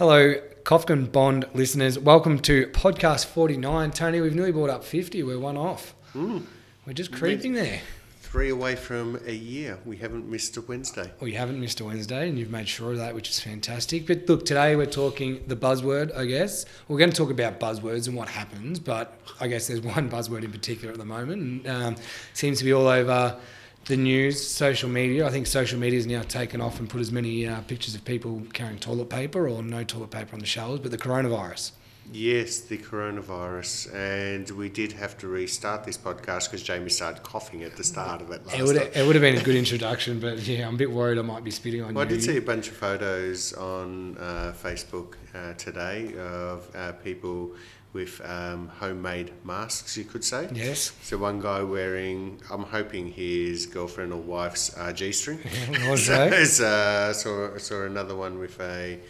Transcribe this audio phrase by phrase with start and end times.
[0.00, 1.98] Hello, Kofkin Bond listeners.
[1.98, 3.90] Welcome to podcast 49.
[3.90, 5.22] Tony, we've nearly brought up 50.
[5.24, 5.94] We're one off.
[6.14, 6.44] Mm.
[6.86, 7.82] We're just creeping there.
[8.22, 9.78] Three away from a year.
[9.84, 11.12] We haven't missed a Wednesday.
[11.20, 14.06] Well, you haven't missed a Wednesday, and you've made sure of that, which is fantastic.
[14.06, 16.64] But look, today we're talking the buzzword, I guess.
[16.88, 20.44] We're going to talk about buzzwords and what happens, but I guess there's one buzzword
[20.44, 21.96] in particular at the moment, and um,
[22.32, 23.38] seems to be all over
[23.86, 25.26] the news, social media.
[25.26, 28.04] I think social media has now taken off and put as many uh, pictures of
[28.04, 31.72] people carrying toilet paper or no toilet paper on the shelves, but the coronavirus.
[32.12, 37.62] Yes, the coronavirus, and we did have to restart this podcast because Jami started coughing
[37.62, 38.44] at the start of it.
[38.46, 40.90] Last It would, it would have been a good introduction, but yeah, I'm a bit
[40.90, 44.18] worried I might be spitting on Well, I did see a bunch of photos on
[44.18, 47.52] uh, Facebook uh, today of uh, people
[47.92, 50.48] with um, homemade masks, you could say.
[50.52, 50.92] Yes.
[51.02, 55.40] So one guy wearing, I'm hoping his girlfriend or wife's uh, G-string.
[55.88, 59.00] Also, uh, saw saw another one with a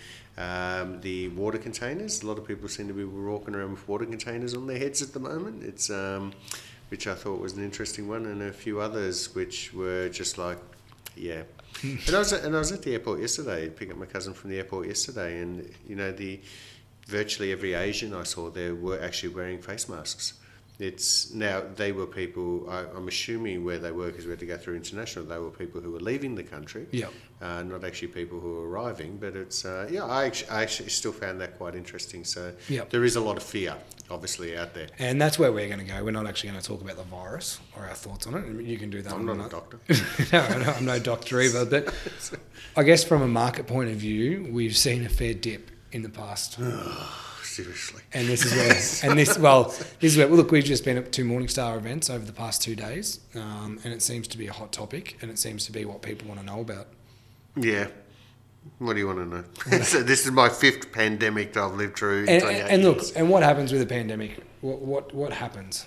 [0.40, 2.22] um, the water containers.
[2.22, 5.02] A lot of people seem to be walking around with water containers on their heads
[5.02, 5.62] at the moment.
[5.62, 6.32] It's um,
[6.88, 10.58] which I thought was an interesting one, and a few others which were just like,
[11.14, 11.42] yeah.
[11.82, 14.32] and I was at, and I was at the airport yesterday, picking up my cousin
[14.32, 16.40] from the airport yesterday, and you know the
[17.06, 20.39] virtually every Asian I saw there were actually wearing face masks.
[20.80, 22.66] It's now they were people.
[22.68, 25.26] I, I'm assuming where they were because we had to go through international.
[25.26, 27.08] They were people who were leaving the country, yeah.
[27.42, 29.18] uh, not actually people who were arriving.
[29.18, 32.24] But it's uh, yeah, I actually, I actually still found that quite interesting.
[32.24, 32.90] So Yep.
[32.90, 33.76] there is a lot of fear,
[34.10, 34.88] obviously, out there.
[34.98, 36.02] And that's where we're going to go.
[36.02, 38.64] We're not actually going to talk about the virus or our thoughts on it.
[38.64, 39.12] You can do that.
[39.12, 39.80] I'm not a doctor.
[40.32, 41.66] no, no, I'm no doctor either.
[41.66, 41.94] But
[42.76, 46.08] I guess from a market point of view, we've seen a fair dip in the
[46.08, 46.58] past.
[47.62, 48.02] Seriously.
[48.12, 50.96] And this is where, and this, well, this is where, well, look, we've just been
[50.96, 54.46] at two Morningstar events over the past two days, um, and it seems to be
[54.46, 56.88] a hot topic, and it seems to be what people want to know about.
[57.56, 57.88] Yeah.
[58.78, 59.82] What do you want to know?
[59.82, 62.24] so this is my fifth pandemic that I've lived through.
[62.24, 64.42] in And, and look, and what happens with a pandemic?
[64.60, 65.86] What, what, what happens?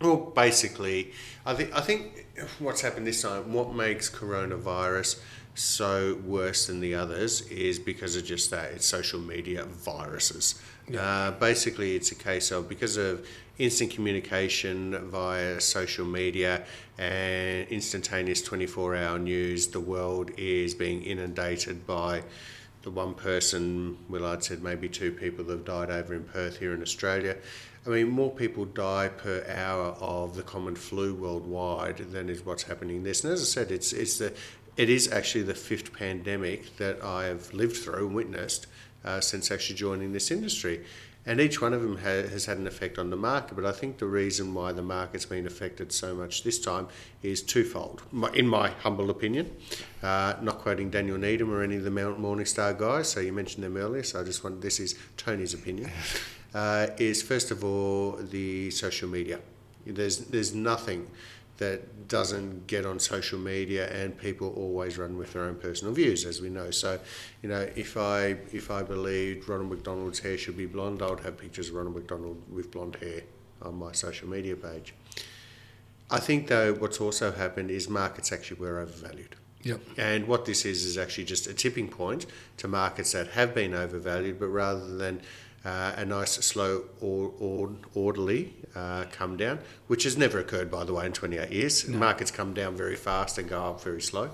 [0.00, 1.12] Well, basically,
[1.46, 2.26] I think I think
[2.58, 5.20] what's happened this time, what makes coronavirus
[5.54, 8.72] so worse than the others, is because of just that.
[8.72, 10.60] It's social media viruses.
[10.98, 13.26] Uh, basically, it's a case of because of
[13.58, 16.64] instant communication via social media
[16.98, 22.22] and instantaneous twenty-four hour news, the world is being inundated by
[22.82, 26.58] the one person, well, I'd said maybe two people that have died over in Perth
[26.58, 27.34] here in Australia.
[27.86, 32.62] I mean, more people die per hour of the common flu worldwide than is what's
[32.64, 33.24] happening in this.
[33.24, 34.34] And as I said, it's it's the
[34.76, 38.66] it is actually the fifth pandemic that I have lived through and witnessed
[39.04, 40.84] uh, since actually joining this industry.
[41.26, 43.54] And each one of them ha- has had an effect on the market.
[43.54, 46.88] But I think the reason why the market's been affected so much this time
[47.22, 48.02] is twofold,
[48.34, 49.50] in my humble opinion.
[50.02, 53.64] Uh, not quoting Daniel Needham or any of the Mount Morningstar guys, so you mentioned
[53.64, 55.90] them earlier, so I just want this is Tony's opinion.
[56.54, 59.40] Uh, is first of all the social media.
[59.84, 61.10] There's there's nothing
[61.58, 66.24] that doesn't get on social media, and people always run with their own personal views,
[66.24, 66.70] as we know.
[66.70, 66.98] So,
[67.42, 71.20] you know, if I if I believed Ronald McDonald's hair should be blonde, I would
[71.20, 73.22] have pictures of Ronald McDonald with blonde hair
[73.62, 74.94] on my social media page.
[76.10, 79.36] I think though, what's also happened is markets actually were overvalued.
[79.62, 79.80] Yep.
[79.96, 82.26] And what this is is actually just a tipping point
[82.58, 85.22] to markets that have been overvalued, but rather than
[85.64, 90.84] uh, a nice, slow, or, or orderly uh, come down, which has never occurred, by
[90.84, 91.88] the way, in 28 years.
[91.88, 94.30] Markets come down very fast and go up very slow.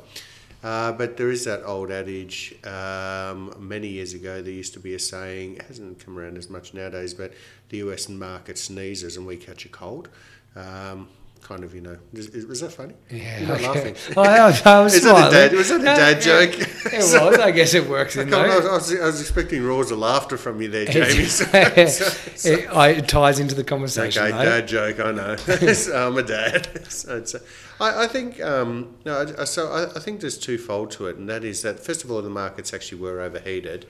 [0.62, 2.54] Uh, but there is that old adage.
[2.66, 5.56] Um, many years ago, there used to be a saying.
[5.56, 7.32] It hasn't come around as much nowadays, but
[7.70, 8.08] the U.S.
[8.08, 10.10] market sneezes and we catch a cold.
[10.54, 11.08] Um,
[11.42, 11.96] kind of, you know.
[12.12, 12.94] Was, was that funny?
[13.10, 13.66] Yeah, You're not okay.
[13.68, 13.96] laughing.
[14.16, 15.32] Oh, I was, I was Is that a smiling.
[15.32, 16.50] dad- was that a dad joke?
[16.58, 17.14] It, it was.
[17.14, 18.70] I guess it works in I was, there.
[18.70, 21.24] I, was, I was expecting roars of laughter from you there, Jami.
[21.26, 24.22] So- it, I- it ties into the conversation.
[24.22, 24.44] Okay, though.
[24.44, 25.00] dad joke.
[25.00, 25.36] I know.
[25.36, 26.68] So I'm a dad.
[26.90, 27.34] So it's,
[27.80, 29.18] I, I think um, no.
[29.22, 32.04] I, I- so I, I think there's twofold to it, and that is that first
[32.04, 33.86] of all, the markets actually were overheated,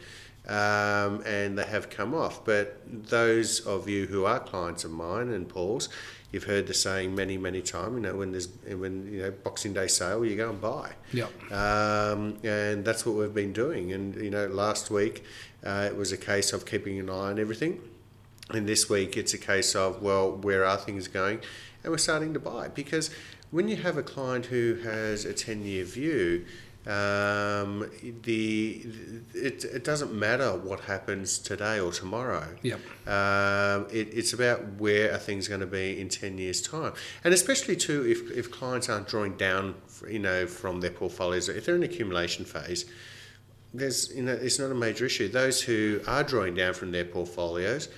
[0.48, 2.44] um, and they have come off.
[2.44, 5.88] But those of you who are clients of mine and Paul's,
[6.32, 7.94] you've heard the saying many, many times.
[7.94, 10.92] You know, when there's when you know Boxing Day sale, you go and buy.
[11.12, 11.52] Yep.
[11.52, 13.92] Um, and that's what we've been doing.
[13.92, 15.24] And you know, last week
[15.64, 17.80] uh, it was a case of keeping an eye on everything.
[18.50, 21.40] And this week it's a case of, well, where are things going?
[21.82, 23.10] And we're starting to buy because
[23.50, 26.44] when you have a client who has a 10 year view,
[26.86, 27.90] um,
[28.22, 28.86] the
[29.34, 32.48] it, it doesn't matter what happens today or tomorrow.
[32.62, 32.80] Yep.
[33.06, 36.92] Um, it, it's about where are things going to be in 10 years time
[37.24, 39.74] and especially too if, if clients aren't drawing down
[40.08, 42.86] you know from their portfolios if they're in accumulation phase
[43.72, 45.28] there's you know it's not a major issue.
[45.28, 47.88] Those who are drawing down from their portfolios,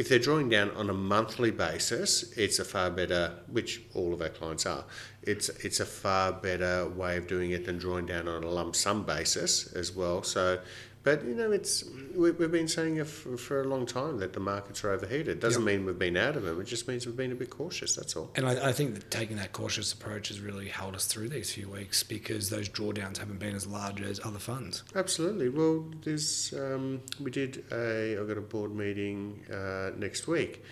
[0.00, 4.22] if they're drawing down on a monthly basis, it's a far better, which all of
[4.22, 4.86] our clients are.
[5.22, 8.74] It's it's a far better way of doing it than drawing down on a lump
[8.76, 10.22] sum basis as well.
[10.22, 10.58] So
[11.02, 14.34] but you know, it's we, we've been saying it for, for, a long time that
[14.34, 15.40] the markets are overheated.
[15.40, 15.78] Doesn't yep.
[15.78, 16.60] mean we've been out of them.
[16.60, 17.96] It just means we've been a bit cautious.
[17.96, 18.30] That's all.
[18.36, 21.52] And I, I, think that taking that cautious approach has really held us through these
[21.52, 24.82] few weeks because those drawdowns haven't been as large as other funds.
[24.94, 25.48] Absolutely.
[25.48, 30.62] Well, there's um, we did a I've got a board meeting uh, next week,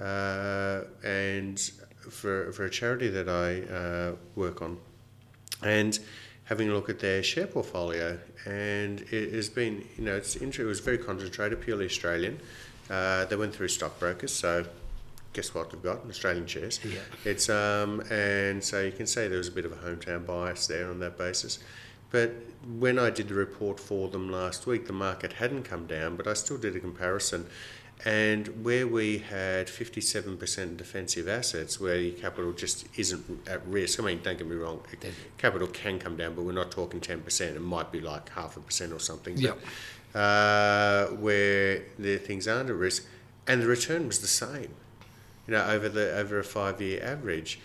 [0.00, 1.60] uh, and
[2.10, 4.78] for for a charity that I uh, work on,
[5.62, 5.96] and
[6.46, 10.58] having a look at their share portfolio, and it has been, you know, it's it
[10.64, 12.38] was very concentrated, purely Australian.
[12.88, 14.64] Uh, they went through stockbrokers, so
[15.32, 16.80] guess what they've got Australian shares.
[16.82, 17.00] Yeah.
[17.24, 20.66] It's um, and so you can say there was a bit of a hometown bias
[20.66, 21.58] there on that basis.
[22.10, 22.32] But
[22.78, 26.26] when I did the report for them last week, the market hadn't come down, but
[26.26, 27.46] I still did a comparison
[28.04, 34.04] and where we had 57% defensive assets, where your capital just isn't at risk, I
[34.04, 34.80] mean, don't get me wrong,
[35.38, 37.40] capital can come down, but we're not talking 10%.
[37.40, 39.36] It might be like half a percent or something.
[39.38, 39.58] Yep.
[40.12, 43.06] But, uh, where the things aren't at risk,
[43.46, 44.74] and the return was the same,
[45.46, 47.60] you know, over the over a five year average.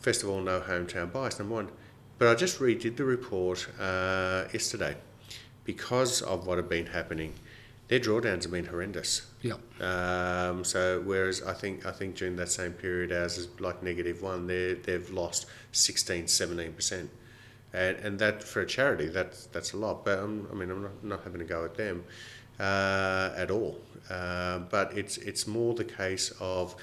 [0.00, 1.70] First of all, no hometown bias, number one.
[2.18, 4.96] But I just redid the report uh, yesterday
[5.64, 7.34] because of what had been happening
[7.88, 9.26] their drawdowns have been horrendous.
[9.42, 9.54] Yeah.
[9.80, 14.22] Um, so whereas I think I think during that same period, ours is like negative
[14.22, 14.46] one.
[14.46, 17.10] They they've lost 16, 17 percent,
[17.72, 20.04] and and that for a charity that's that's a lot.
[20.04, 22.04] But I'm, I mean I'm not, not having a go at them
[22.58, 23.78] uh, at all.
[24.08, 26.74] Uh, but it's it's more the case of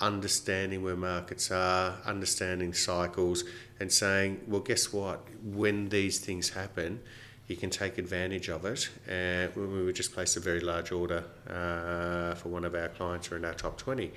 [0.00, 3.44] understanding where markets are, understanding cycles,
[3.78, 5.24] and saying, well, guess what?
[5.42, 7.00] When these things happen
[7.48, 8.88] you can take advantage of it.
[9.08, 13.26] And we would just place a very large order uh, for one of our clients
[13.26, 14.12] who are in our top 20.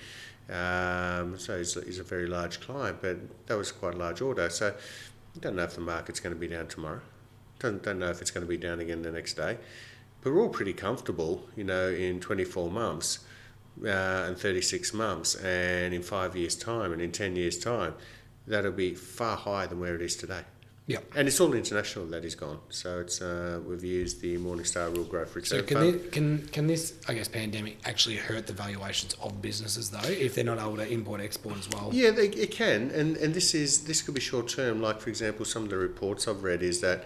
[0.50, 3.18] Um, so he's, he's, a very large client, but
[3.48, 4.50] that was quite a large order.
[4.50, 7.01] So I don't know if the market's going to be down tomorrow.
[7.60, 9.57] Don't, don't know if it's going to be down again the next day.
[10.21, 13.19] But we're all pretty comfortable, you know, in 24 months
[13.83, 17.95] uh, and 36 months and in five years' time and in 10 years' time,
[18.48, 20.42] that'll be far higher than where it is today.
[20.88, 22.60] Yeah, and it's all international that is gone.
[22.70, 26.68] So it's uh, we've used the Morningstar Real Growth Return So can this, can can
[26.68, 30.78] this I guess pandemic actually hurt the valuations of businesses though if they're not able
[30.78, 31.90] to import export as well?
[31.92, 34.80] Yeah, they, it can, and and this is this could be short term.
[34.80, 37.06] Like for example, some of the reports I've read is that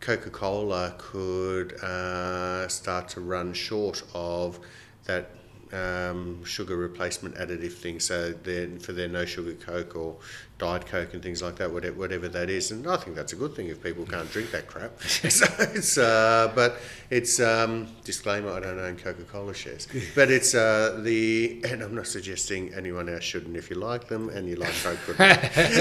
[0.00, 4.58] Coca Cola could uh, start to run short of
[5.04, 5.30] that
[5.72, 8.00] um, sugar replacement additive thing.
[8.00, 8.32] So
[8.80, 10.16] for their no sugar Coke or
[10.60, 12.70] diet Coke and things like that, whatever, whatever that is.
[12.70, 15.00] And I think that's a good thing if people can't drink that crap.
[15.02, 16.76] so it's, uh, but
[17.08, 21.94] it's um, disclaimer: I don't own Coca Cola shares, but it's uh, the and I'm
[21.94, 25.16] not suggesting anyone else shouldn't if you like them and you like Coke.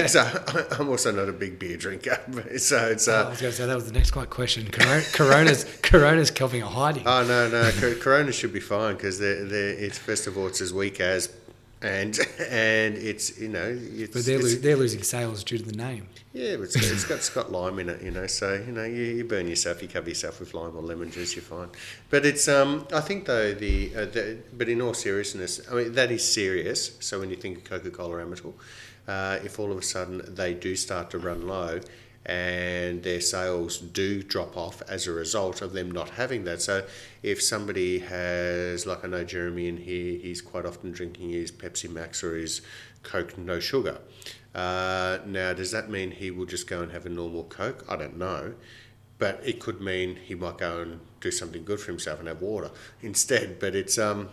[0.08, 0.22] so
[0.80, 2.18] I'm also not a big beer drinker.
[2.58, 3.08] So it's.
[3.08, 4.68] Uh, oh, I was going to say that was the next question.
[4.72, 7.04] Corona's Corona's covering a hiding.
[7.06, 10.62] Oh no no, Corona should be fine because they're, they're, it's first of all it's
[10.62, 11.28] as weak as
[11.82, 15.76] and and it's you know it's, but they're, lo- they're losing sales due to the
[15.76, 16.08] name.
[16.34, 19.24] Yeah it's, it's got Scott lime in it you know so you know you, you
[19.24, 21.70] burn yourself you cover yourself with lime or lemon juice you're fine.
[22.10, 25.94] But it's um I think though the, uh, the but in all seriousness I mean
[25.94, 26.98] that is serious.
[27.00, 28.54] So when you think of Coca-Cola Amatil
[29.08, 31.80] uh, if all of a sudden they do start to run low
[32.26, 36.62] and their sales do drop off as a result of them not having that.
[36.62, 36.86] So,
[37.24, 41.90] if somebody has, like I know Jeremy in here, he's quite often drinking his Pepsi
[41.90, 42.62] Max or his
[43.04, 44.00] Coke no sugar.
[44.54, 47.86] Uh, now, does that mean he will just go and have a normal Coke?
[47.88, 48.54] I don't know.
[49.18, 52.42] But it could mean he might go and do something good for himself and have
[52.42, 52.72] water
[53.02, 53.60] instead.
[53.60, 54.30] But it's um,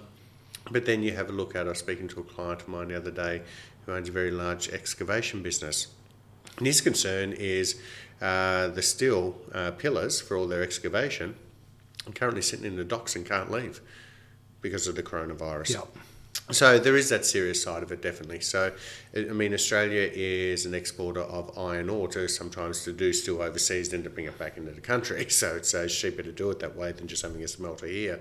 [0.70, 1.66] but then you have a look at.
[1.66, 3.42] I was speaking to a client of mine the other day
[3.84, 5.88] who owns a very large excavation business
[6.58, 7.80] and his concern is
[8.20, 11.36] uh, the steel uh, pillars for all their excavation
[12.06, 13.80] are currently sitting in the docks and can't leave
[14.60, 15.74] because of the coronavirus.
[15.74, 15.88] Yep.
[16.52, 18.40] So there is that serious side of it, definitely.
[18.40, 18.72] So,
[19.16, 23.88] I mean, Australia is an exporter of iron ore to sometimes to do steel overseas,
[23.88, 25.26] then to bring it back into the country.
[25.36, 28.20] So it's uh, cheaper to do it that way than just having a smelter here.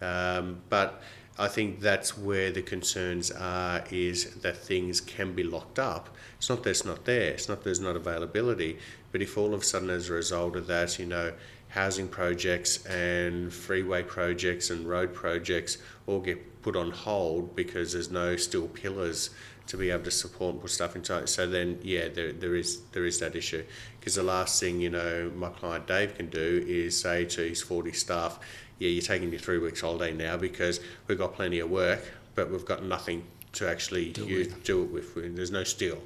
[0.00, 1.02] Um, but
[1.38, 6.08] I think that's where the concerns are is that things can be locked up.
[6.38, 8.78] It's not that it's not there, it's not there's not availability,
[9.12, 11.32] but if all of a sudden as a result of that, you know,
[11.68, 18.10] housing projects and freeway projects and road projects all get put on hold because there's
[18.10, 19.30] no steel pillars
[19.66, 21.26] to be able to support and put stuff into.
[21.26, 23.64] So then, yeah, there, there is there is that issue
[23.98, 27.62] because the last thing you know, my client Dave can do is say to his
[27.62, 28.38] forty staff,
[28.78, 32.00] "Yeah, you're taking your three weeks holiday now because we've got plenty of work,
[32.34, 34.64] but we've got nothing to actually Do it use, with.
[34.64, 35.36] do it with.
[35.36, 36.02] There's no steel."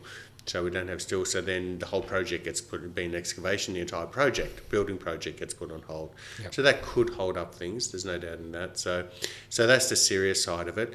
[0.46, 1.24] So we don't have steel.
[1.24, 5.54] So then the whole project gets put, being excavation, the entire project, building project gets
[5.54, 6.12] put on hold.
[6.42, 6.54] Yep.
[6.54, 7.90] So that could hold up things.
[7.92, 8.78] There's no doubt in that.
[8.78, 9.06] So,
[9.48, 10.94] so that's the serious side of it.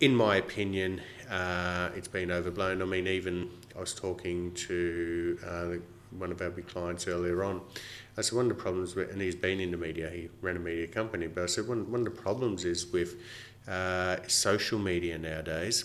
[0.00, 1.00] In my opinion,
[1.30, 2.82] uh, it's been overblown.
[2.82, 5.68] I mean, even I was talking to uh,
[6.18, 7.60] one of our big clients earlier on.
[8.16, 10.10] I said one of the problems, with, and he's been in the media.
[10.10, 13.16] He ran a media company, but I said one one of the problems is with
[13.68, 15.84] uh, social media nowadays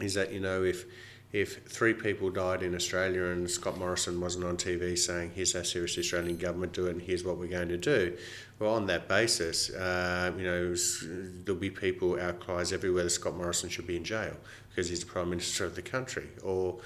[0.00, 0.84] is that you know if
[1.32, 5.62] if three people died in Australia and Scott Morrison wasn't on TV saying here's how
[5.62, 8.16] serious the Australian government do it and here's what we're going to do,
[8.58, 11.04] well on that basis, uh, you know s-
[11.44, 14.36] there'll be people outcries everywhere that Scott Morrison should be in jail
[14.70, 16.78] because he's the prime minister of the country, or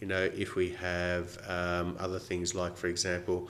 [0.00, 3.48] you know if we have um, other things like for example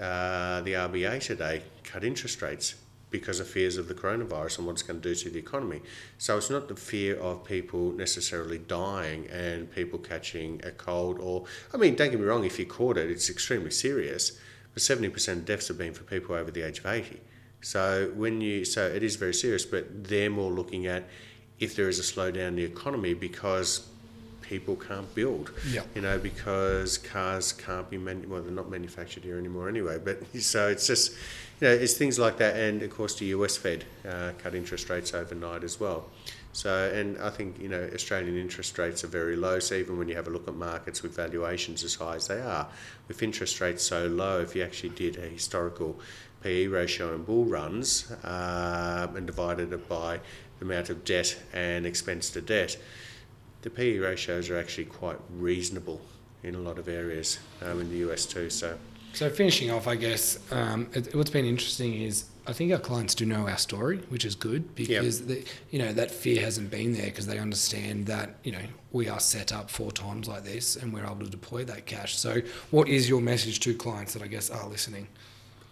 [0.00, 2.74] uh, the RBA today cut interest rates
[3.12, 5.82] because of fears of the coronavirus and what it's going to do to the economy.
[6.18, 11.44] So it's not the fear of people necessarily dying and people catching a cold or,
[11.72, 14.32] I mean, don't get me wrong, if you caught it, it's extremely serious,
[14.74, 17.20] but 70% of deaths have been for people over the age of 80.
[17.60, 21.04] So when you, so it is very serious, but they're more looking at
[21.60, 23.88] if there is a slowdown in the economy because
[24.42, 25.82] people can't build Yeah.
[25.94, 29.98] you know, because cars can't be manu- well, they're not manufactured here anymore anyway.
[30.04, 31.12] But so it's just,
[31.60, 34.90] you know, it's things like that, and of course the US Fed uh, cut interest
[34.90, 36.08] rates overnight as well.
[36.54, 39.58] So, and I think you know Australian interest rates are very low.
[39.58, 42.40] So even when you have a look at markets with valuations as high as they
[42.42, 42.68] are,
[43.08, 45.98] with interest rates so low, if you actually did a historical
[46.42, 50.20] PE ratio in bull runs um, and divided it by
[50.58, 52.76] the amount of debt and expense to debt,
[53.62, 56.00] the PE ratios are actually quite reasonable
[56.42, 58.50] in a lot of areas um, in the US too.
[58.50, 58.76] So
[59.12, 63.14] So finishing off, I guess um, it, what's been interesting is I think our clients
[63.14, 66.92] do know our story, which is good because the, you know that fear hasn't been
[66.92, 70.76] there because they understand that you know we are set up for times like this
[70.76, 72.18] and we're able to deploy that cash.
[72.18, 75.06] So what is your message to clients that I guess are listening?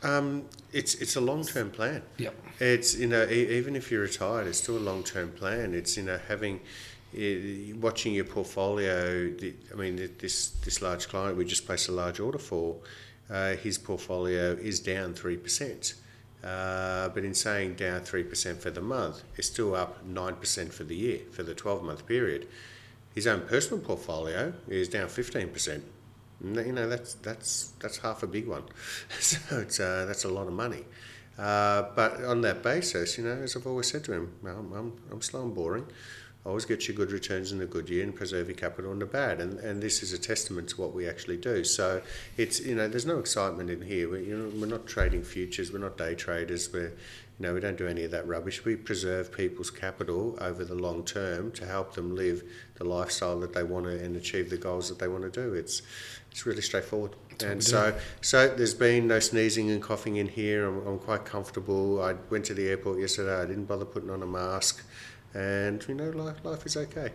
[0.02, 2.02] um, it's it's a long term plan.
[2.18, 2.34] Yep.
[2.60, 5.74] It's you know e- even if you're retired, it's still a long term plan.
[5.74, 6.60] It's you know having.
[7.12, 9.32] Watching your portfolio,
[9.72, 12.76] I mean, this this large client we just placed a large order for,
[13.28, 15.94] uh, his portfolio is down three percent.
[16.42, 20.72] Uh, but in saying down three percent for the month, it's still up nine percent
[20.72, 22.46] for the year for the twelve month period.
[23.14, 25.84] His own personal portfolio is down fifteen percent.
[26.42, 28.62] You know that's that's that's half a big one,
[29.20, 30.84] so it's uh, that's a lot of money.
[31.38, 34.92] Uh, but on that basis, you know, as I've always said to him, I'm, I'm,
[35.10, 35.86] I'm slow and boring.
[36.46, 39.06] Always get you good returns in the good year and preserve your capital in the
[39.06, 39.40] bad.
[39.40, 41.64] And, and this is a testament to what we actually do.
[41.64, 42.00] So
[42.38, 44.08] it's, you know, there's no excitement in here.
[44.08, 45.70] We're, you know, we're not trading futures.
[45.70, 46.72] We're not day traders.
[46.72, 46.92] We're,
[47.40, 48.64] you know, we don't do any of that rubbish.
[48.64, 52.42] We preserve people's capital over the long term to help them live
[52.76, 55.52] the lifestyle that they want to and achieve the goals that they want to do.
[55.52, 55.82] It's,
[56.30, 57.16] it's really straightforward.
[57.44, 60.66] and so, so there's been no sneezing and coughing in here.
[60.66, 62.02] I'm, I'm quite comfortable.
[62.02, 63.42] I went to the airport yesterday.
[63.42, 64.84] I didn't bother putting on a mask,
[65.34, 67.10] and you know, life, life is okay.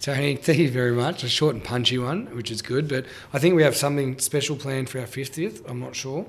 [0.00, 1.24] Tony, thank you very much.
[1.24, 2.88] A short and punchy one, which is good.
[2.88, 5.68] But I think we have something special planned for our 50th.
[5.68, 6.24] I'm not sure.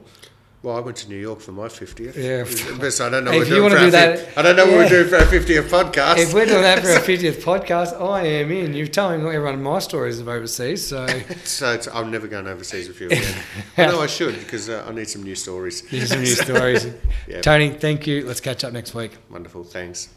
[0.62, 2.18] Well, I went to New York for my fiftieth.
[2.18, 2.44] Yeah.
[2.80, 3.32] but so I don't know.
[3.32, 5.08] If we're you doing wanna for do our that- I don't know what we're doing
[5.08, 6.18] for our fiftieth podcast.
[6.18, 8.74] If we're doing that for our 50th podcast, I am in.
[8.74, 10.86] You're telling everyone my stories of overseas.
[10.86, 11.08] So
[11.46, 13.42] so it's, I'm never going overseas with you again.
[13.78, 15.82] no, I should because uh, I need some new stories.
[15.94, 16.88] are some new stories.
[17.26, 17.40] Yeah.
[17.40, 18.26] Tony, thank you.
[18.26, 19.16] Let's catch up next week.
[19.30, 19.64] Wonderful.
[19.64, 20.10] Thanks.